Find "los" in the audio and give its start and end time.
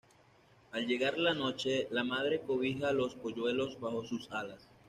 2.91-3.13